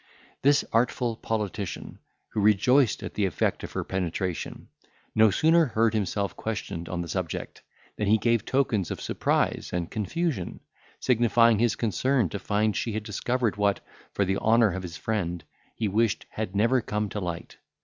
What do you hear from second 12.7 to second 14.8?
she had discovered what, for the honour